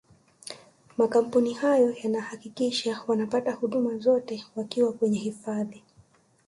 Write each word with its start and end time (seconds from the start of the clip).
makampuni 0.97 1.53
hayo 1.53 1.91
yanahakikisha 2.03 3.01
wanapata 3.07 3.51
huduma 3.51 3.97
zote 3.97 4.43
wakiwa 4.55 4.93
kwenye 4.93 5.19
hifadhi 5.19 5.83